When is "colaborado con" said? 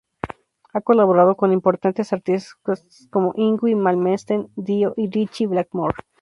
0.81-1.53